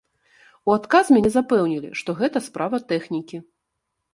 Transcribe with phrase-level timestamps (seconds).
[0.69, 3.37] У адказ мяне запэўнілі, што гэта справа тэхнікі.